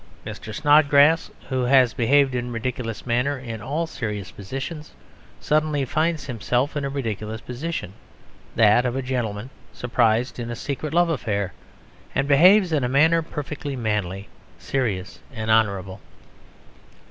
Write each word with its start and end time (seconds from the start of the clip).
Mr. 0.25 0.51
Snodgrass, 0.51 1.29
who 1.49 1.61
has 1.65 1.93
behaved 1.93 2.33
in 2.33 2.47
a 2.47 2.51
ridiculous 2.51 3.05
manner 3.05 3.37
in 3.37 3.61
all 3.61 3.85
serious 3.85 4.31
positions, 4.31 4.93
suddenly 5.39 5.85
finds 5.85 6.25
himself 6.25 6.75
in 6.75 6.83
a 6.83 6.89
ridiculous 6.89 7.39
position 7.39 7.93
that 8.55 8.83
of 8.83 8.95
a 8.95 9.03
gentleman 9.03 9.51
surprised 9.71 10.39
in 10.39 10.49
a 10.49 10.55
secret 10.55 10.91
love 10.91 11.09
affair 11.09 11.53
and 12.15 12.27
behaves 12.27 12.71
in 12.73 12.83
a 12.83 12.89
manner 12.89 13.21
perfectly 13.21 13.75
manly, 13.75 14.27
serious, 14.57 15.19
and 15.35 15.51
honourable. 15.51 16.01